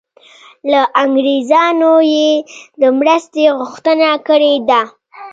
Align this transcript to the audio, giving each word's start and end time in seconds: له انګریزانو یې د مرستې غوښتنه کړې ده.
له 0.71 0.81
انګریزانو 1.03 1.93
یې 2.13 2.29
د 2.81 2.83
مرستې 2.99 3.43
غوښتنه 3.57 4.09
کړې 4.27 4.53
ده. 4.69 4.81